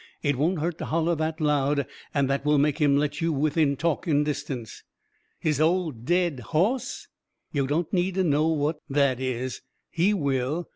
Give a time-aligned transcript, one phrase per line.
[0.23, 3.77] It won't hurt to holler that loud, and that will make him let you within
[3.77, 4.81] talking distance."
[5.39, 7.07] "His old DEAD HOSS?"
[7.51, 9.61] "Yo' don't need to know what that is.
[9.91, 10.67] HE will."